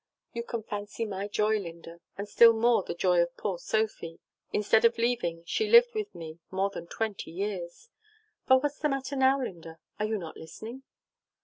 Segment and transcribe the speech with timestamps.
[0.33, 4.19] "You can fancy my joy, Linda, and still more the joy of poor Sophy.
[4.51, 7.87] Instead of leaving, she lived with me more than twenty years.
[8.47, 9.77] But what's the matter now, Linda?
[9.99, 10.81] Are you not listening?"